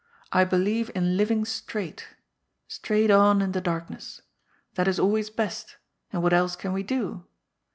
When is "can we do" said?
6.55-7.27